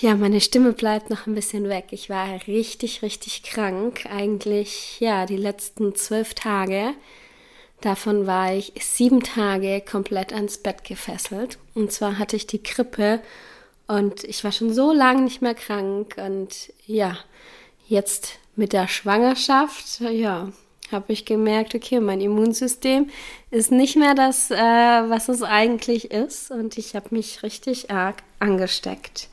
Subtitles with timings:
[0.00, 1.88] Ja, meine Stimme bleibt noch ein bisschen weg.
[1.90, 4.06] Ich war richtig, richtig krank.
[4.10, 6.94] Eigentlich, ja, die letzten zwölf Tage.
[7.82, 11.58] Davon war ich sieben Tage komplett ans Bett gefesselt.
[11.74, 13.20] Und zwar hatte ich die Grippe
[13.86, 16.16] und ich war schon so lange nicht mehr krank.
[16.16, 17.18] Und ja,
[17.86, 20.52] jetzt mit der Schwangerschaft, ja,
[20.90, 23.10] habe ich gemerkt, okay, mein Immunsystem
[23.50, 26.50] ist nicht mehr das, äh, was es eigentlich ist.
[26.50, 29.28] Und ich habe mich richtig arg angesteckt.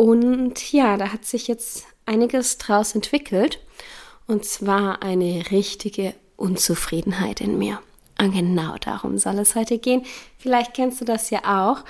[0.00, 3.58] Und ja, da hat sich jetzt einiges draus entwickelt.
[4.26, 7.82] Und zwar eine richtige Unzufriedenheit in mir.
[8.18, 10.06] Und genau darum soll es heute gehen.
[10.38, 11.84] Vielleicht kennst du das ja auch,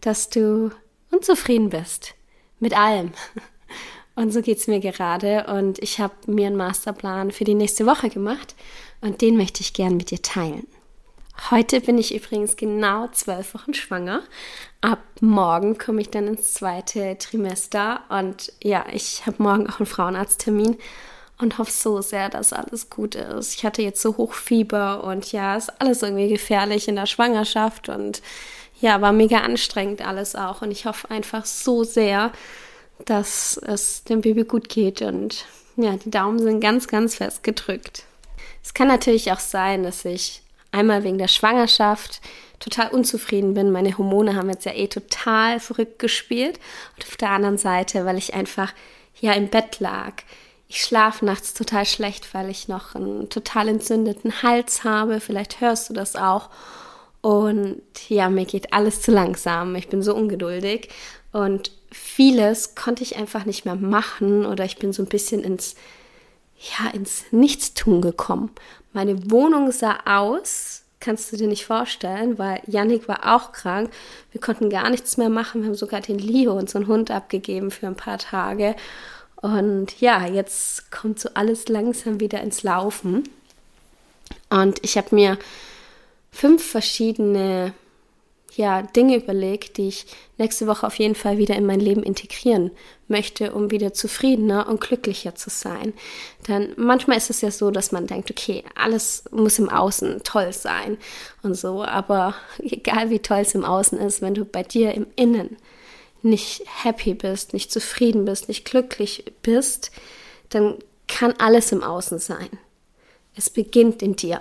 [0.00, 0.70] dass du
[1.10, 2.14] unzufrieden bist
[2.60, 3.10] mit allem.
[4.14, 5.48] Und so geht es mir gerade.
[5.48, 8.54] Und ich habe mir einen Masterplan für die nächste Woche gemacht.
[9.00, 10.68] Und den möchte ich gern mit dir teilen.
[11.50, 14.22] Heute bin ich übrigens genau zwölf Wochen schwanger.
[14.80, 19.86] Ab morgen komme ich dann ins zweite Trimester und ja, ich habe morgen auch einen
[19.86, 20.76] Frauenarzttermin
[21.38, 23.54] und hoffe so sehr, dass alles gut ist.
[23.54, 28.22] Ich hatte jetzt so Hochfieber und ja, ist alles irgendwie gefährlich in der Schwangerschaft und
[28.80, 32.32] ja, war mega anstrengend alles auch und ich hoffe einfach so sehr,
[33.04, 35.44] dass es dem Baby gut geht und
[35.76, 38.04] ja, die Daumen sind ganz, ganz fest gedrückt.
[38.64, 40.42] Es kann natürlich auch sein, dass ich
[40.76, 42.20] Einmal wegen der Schwangerschaft
[42.60, 43.70] total unzufrieden bin.
[43.70, 46.60] Meine Hormone haben jetzt ja eh total verrückt gespielt.
[46.96, 48.74] Und auf der anderen Seite, weil ich einfach
[49.18, 50.12] ja im Bett lag.
[50.68, 55.20] Ich schlafe nachts total schlecht, weil ich noch einen total entzündeten Hals habe.
[55.20, 56.50] Vielleicht hörst du das auch.
[57.22, 59.74] Und ja, mir geht alles zu langsam.
[59.76, 60.90] Ich bin so ungeduldig.
[61.32, 65.74] Und vieles konnte ich einfach nicht mehr machen oder ich bin so ein bisschen ins
[66.58, 68.50] ja, ins Nichtstun gekommen.
[68.92, 73.90] Meine Wohnung sah aus, kannst du dir nicht vorstellen, weil Yannick war auch krank.
[74.32, 75.62] Wir konnten gar nichts mehr machen.
[75.62, 78.74] Wir haben sogar den Leo, unseren Hund, abgegeben für ein paar Tage.
[79.36, 83.28] Und ja, jetzt kommt so alles langsam wieder ins Laufen.
[84.48, 85.38] Und ich habe mir
[86.32, 87.74] fünf verschiedene
[88.56, 90.06] ja, Dinge überlegt, die ich
[90.38, 92.70] nächste Woche auf jeden Fall wieder in mein Leben integrieren
[93.08, 95.92] möchte, um wieder zufriedener und glücklicher zu sein.
[96.48, 100.52] Denn manchmal ist es ja so, dass man denkt, okay, alles muss im Außen toll
[100.52, 100.96] sein
[101.42, 105.06] und so, aber egal wie toll es im Außen ist, wenn du bei dir im
[105.16, 105.56] Innen
[106.22, 109.92] nicht happy bist, nicht zufrieden bist, nicht glücklich bist,
[110.48, 110.76] dann
[111.08, 112.48] kann alles im Außen sein.
[113.36, 114.40] Es beginnt in dir.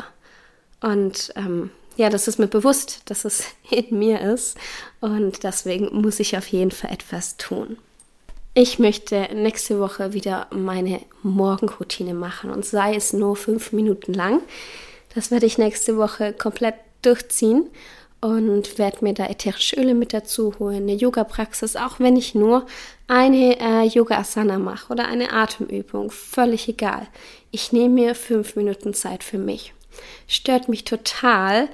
[0.81, 4.57] Und ähm, ja, das ist mir bewusst, dass es in mir ist
[5.01, 7.78] und deswegen muss ich auf jeden Fall etwas tun.
[8.57, 14.41] Ich möchte nächste Woche wieder meine Morgenroutine machen und sei es nur fünf Minuten lang.
[15.13, 17.69] Das werde ich nächste Woche komplett durchziehen
[18.22, 22.66] und werde mir da ätherische Öle mit dazu holen, eine Yoga-Praxis, auch wenn ich nur
[23.07, 27.07] eine äh, Yoga-Asana mache oder eine Atemübung, völlig egal.
[27.51, 29.75] Ich nehme mir fünf Minuten Zeit für mich
[30.28, 31.69] stört mich total,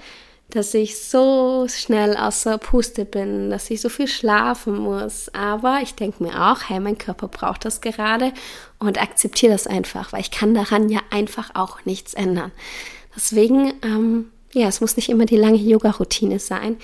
[0.49, 5.29] dass ich so schnell außer Puste bin, dass ich so viel schlafen muss.
[5.33, 8.33] Aber ich denke mir auch, hey, mein Körper braucht das gerade
[8.79, 12.51] und akzeptiere das einfach, weil ich kann daran ja einfach auch nichts ändern.
[13.15, 16.77] Deswegen, ähm, ja, es muss nicht immer die lange Yoga-Routine sein.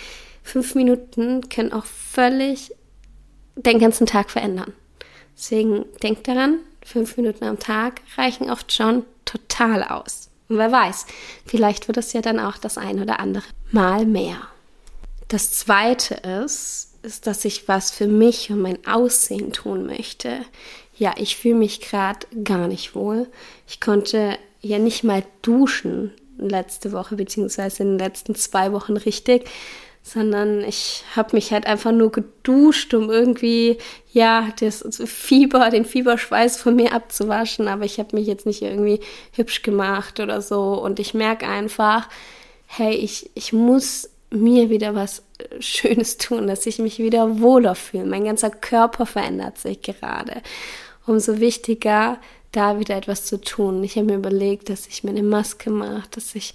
[0.43, 2.71] Fünf Minuten können auch völlig
[3.55, 4.73] den ganzen Tag verändern.
[5.35, 10.29] Deswegen denk daran, fünf Minuten am Tag reichen oft schon total aus.
[10.49, 11.05] Und wer weiß,
[11.45, 14.37] vielleicht wird es ja dann auch das ein oder andere Mal mehr.
[15.27, 20.41] Das zweite ist, ist, dass ich was für mich und mein Aussehen tun möchte.
[20.95, 23.27] Ja, ich fühle mich gerade gar nicht wohl.
[23.67, 29.49] Ich konnte ja nicht mal duschen letzte Woche, beziehungsweise in den letzten zwei Wochen richtig,
[30.07, 33.77] sondern ich habe mich halt einfach nur geduscht, um irgendwie,
[34.13, 39.01] ja, das Fieber, den Fieberschweiß von mir abzuwaschen, aber ich habe mich jetzt nicht irgendwie
[39.33, 42.07] hübsch gemacht oder so und ich merke einfach,
[42.67, 47.75] hey, ich, ich muss mir wieder was äh, Schönes tun, dass ich mich wieder wohler
[47.75, 48.05] fühle.
[48.05, 50.41] Mein ganzer Körper verändert sich gerade.
[51.05, 52.17] Umso wichtiger,
[52.51, 53.83] da wieder etwas zu tun.
[53.83, 56.53] Ich habe mir überlegt, dass ich mir eine Maske mache, dass ich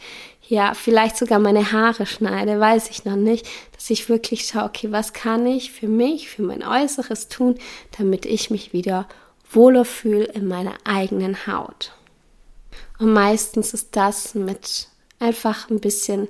[0.48, 4.90] ja vielleicht sogar meine Haare schneide, weiß ich noch nicht, dass ich wirklich schaue, okay,
[4.90, 7.56] was kann ich für mich, für mein Äußeres tun,
[7.98, 9.06] damit ich mich wieder
[9.50, 11.92] wohler fühle in meiner eigenen Haut.
[12.98, 14.88] Und meistens ist das mit
[15.18, 16.28] einfach ein bisschen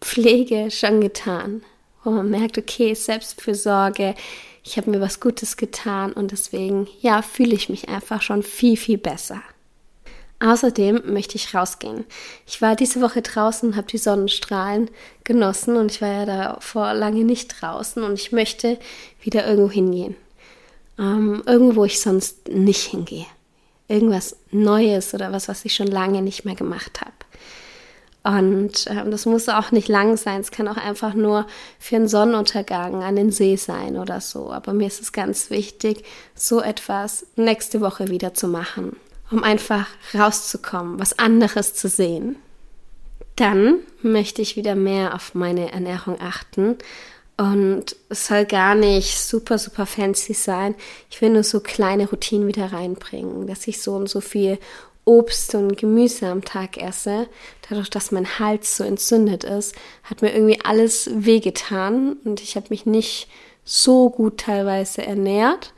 [0.00, 1.62] Pflege schon getan,
[2.02, 4.14] wo man merkt, okay, Selbstfürsorge,
[4.64, 8.76] ich habe mir was Gutes getan und deswegen, ja, fühle ich mich einfach schon viel,
[8.76, 9.42] viel besser.
[10.40, 12.04] Außerdem möchte ich rausgehen.
[12.46, 14.90] Ich war diese Woche draußen und habe die Sonnenstrahlen
[15.22, 18.78] genossen und ich war ja da vor lange nicht draußen und ich möchte
[19.20, 20.16] wieder irgendwo hingehen.
[20.98, 23.26] Ähm, irgendwo ich sonst nicht hingehe.
[23.86, 27.12] Irgendwas Neues oder was, was ich schon lange nicht mehr gemacht habe.
[28.24, 30.40] Und ähm, das muss auch nicht lang sein.
[30.40, 31.46] Es kann auch einfach nur
[31.78, 34.52] für einen Sonnenuntergang an den See sein oder so.
[34.52, 36.04] Aber mir ist es ganz wichtig,
[36.34, 38.96] so etwas nächste Woche wieder zu machen,
[39.30, 42.36] um einfach rauszukommen, was anderes zu sehen.
[43.36, 46.76] Dann möchte ich wieder mehr auf meine Ernährung achten.
[47.36, 50.76] Und es soll gar nicht super, super fancy sein.
[51.10, 54.58] Ich will nur so kleine Routinen wieder reinbringen, dass ich so und so viel
[55.04, 57.28] Obst und Gemüse am Tag esse,
[57.68, 62.66] dadurch, dass mein Hals so entzündet ist, hat mir irgendwie alles wehgetan und ich habe
[62.70, 63.28] mich nicht
[63.64, 65.72] so gut teilweise ernährt.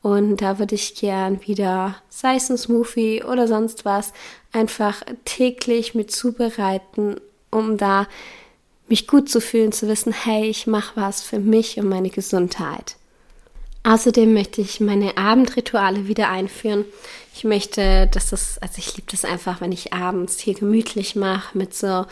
[0.00, 4.12] Und da würde ich gern wieder, sei es ein Smoothie oder sonst was,
[4.52, 7.16] einfach täglich mit zubereiten,
[7.50, 8.06] um da
[8.88, 12.96] mich gut zu fühlen, zu wissen, hey, ich mache was für mich und meine Gesundheit.
[13.88, 16.84] Außerdem möchte ich meine Abendrituale wieder einführen.
[17.34, 21.56] Ich möchte, dass das, also ich liebe das einfach, wenn ich abends hier gemütlich mache
[21.56, 22.04] mit so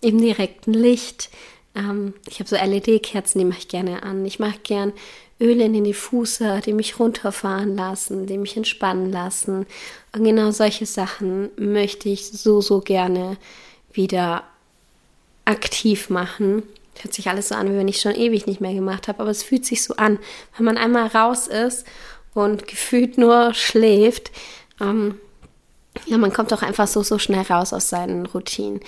[0.00, 1.30] im direkten Licht.
[1.74, 4.24] Ähm, ich habe so LED-Kerzen, die mache ich gerne an.
[4.24, 4.92] Ich mache gern
[5.40, 9.66] Öle in die Diffuser, die mich runterfahren lassen, die mich entspannen lassen.
[10.12, 13.38] Und genau solche Sachen möchte ich so, so gerne
[13.92, 14.44] wieder
[15.46, 16.62] aktiv machen
[17.00, 19.30] Hört sich alles so an, wie wenn ich schon ewig nicht mehr gemacht habe, aber
[19.30, 20.18] es fühlt sich so an,
[20.56, 21.86] wenn man einmal raus ist
[22.34, 24.30] und gefühlt nur schläft.
[24.80, 25.18] Ähm,
[26.06, 28.80] ja, man kommt auch einfach so, so schnell raus aus seinen Routinen.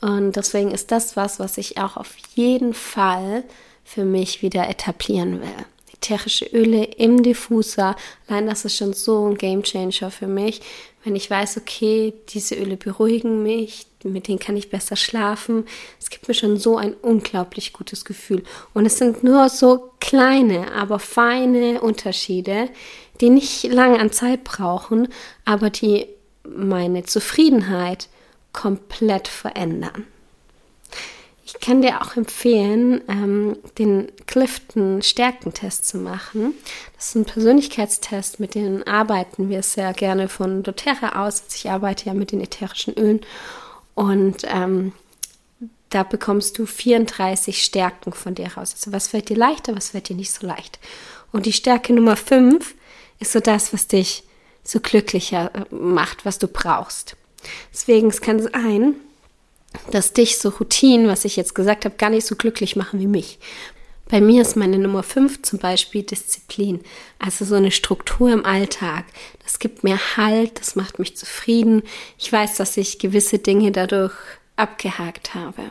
[0.00, 3.44] Und deswegen ist das was, was ich auch auf jeden Fall
[3.84, 5.66] für mich wieder etablieren will
[6.04, 7.96] ätherische Öle im Diffuser.
[8.28, 10.60] Allein das ist schon so ein Game Changer für mich,
[11.02, 15.64] wenn ich weiß, okay, diese Öle beruhigen mich, mit denen kann ich besser schlafen.
[16.00, 18.42] Es gibt mir schon so ein unglaublich gutes Gefühl.
[18.72, 22.68] Und es sind nur so kleine, aber feine Unterschiede,
[23.20, 25.08] die nicht lange an Zeit brauchen,
[25.44, 26.06] aber die
[26.46, 28.08] meine Zufriedenheit
[28.52, 30.06] komplett verändern.
[31.46, 36.54] Ich kann dir auch empfehlen, ähm, den Clifton Stärkentest zu machen.
[36.96, 41.42] Das ist ein Persönlichkeitstest, mit dem arbeiten wir sehr gerne von doTERRA aus.
[41.42, 43.20] Also ich arbeite ja mit den ätherischen Ölen
[43.94, 44.92] und ähm,
[45.90, 48.72] da bekommst du 34 Stärken von dir raus.
[48.74, 50.80] Also was fällt dir leichter, was fällt dir nicht so leicht.
[51.30, 52.74] Und die Stärke Nummer 5
[53.20, 54.24] ist so das, was dich
[54.64, 57.16] so glücklicher äh, macht, was du brauchst.
[57.72, 58.94] Deswegen, es kann sein,
[59.90, 63.06] dass dich so Routinen, was ich jetzt gesagt habe, gar nicht so glücklich machen wie
[63.06, 63.38] mich.
[64.08, 66.80] Bei mir ist meine Nummer 5 zum Beispiel Disziplin,
[67.18, 69.04] also so eine Struktur im Alltag.
[69.42, 71.82] Das gibt mir Halt, das macht mich zufrieden.
[72.18, 74.14] Ich weiß, dass ich gewisse Dinge dadurch
[74.56, 75.70] abgehakt habe.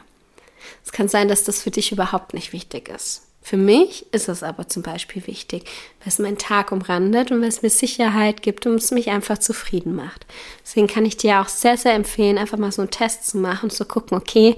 [0.84, 3.22] Es kann sein, dass das für dich überhaupt nicht wichtig ist.
[3.46, 5.66] Für mich ist es aber zum Beispiel wichtig,
[6.00, 9.38] weil es meinen Tag umrandet und weil es mir Sicherheit gibt und es mich einfach
[9.38, 10.26] zufrieden macht.
[10.64, 13.70] Deswegen kann ich dir auch sehr, sehr empfehlen, einfach mal so einen Test zu machen
[13.70, 14.56] zu gucken, okay,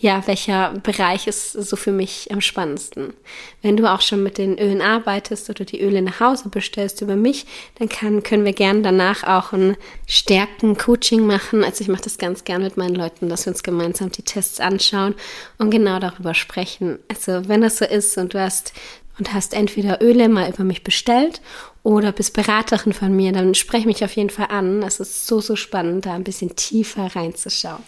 [0.00, 3.12] ja, welcher Bereich ist so für mich am spannendsten.
[3.60, 7.16] Wenn du auch schon mit den Ölen arbeitest oder die Öle nach Hause bestellst über
[7.16, 7.44] mich,
[7.78, 9.76] dann kann, können wir gern danach auch ein
[10.06, 11.62] Stärken-Coaching machen.
[11.62, 14.58] Also ich mache das ganz gern mit meinen Leuten, dass wir uns gemeinsam die Tests
[14.58, 15.14] anschauen
[15.58, 16.98] und genau darüber sprechen.
[17.08, 18.72] Also wenn das so ist und du hast
[19.18, 21.42] und hast entweder Öle mal über mich bestellt
[21.82, 24.82] oder bist Beraterin von mir, dann sprech mich auf jeden Fall an.
[24.82, 27.82] Es ist so, so spannend, da ein bisschen tiefer reinzuschauen.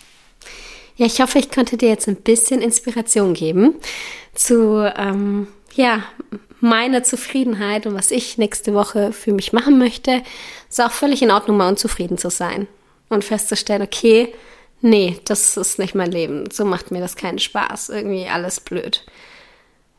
[0.97, 3.77] Ja, ich hoffe, ich konnte dir jetzt ein bisschen Inspiration geben
[4.35, 6.03] zu, ähm, ja,
[6.61, 10.23] meiner Zufriedenheit und was ich nächste Woche für mich machen möchte.
[10.69, 12.69] Ist auch völlig in Ordnung, mal unzufrieden zu sein
[13.09, 14.33] und festzustellen, okay,
[14.81, 16.51] nee, das ist nicht mein Leben.
[16.51, 17.89] So macht mir das keinen Spaß.
[17.89, 19.05] Irgendwie alles blöd.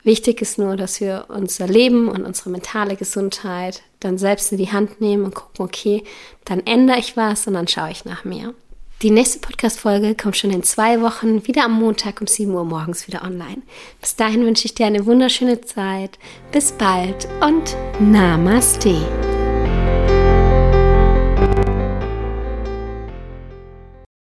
[0.03, 4.71] Wichtig ist nur, dass wir unser Leben und unsere mentale Gesundheit dann selbst in die
[4.71, 6.03] Hand nehmen und gucken, okay,
[6.43, 8.53] dann ändere ich was und dann schaue ich nach mir.
[9.01, 13.05] Die nächste Podcast-Folge kommt schon in zwei Wochen wieder am Montag um 7 Uhr morgens
[13.07, 13.61] wieder online.
[13.99, 16.17] Bis dahin wünsche ich dir eine wunderschöne Zeit.
[16.53, 18.95] Bis bald und Namaste.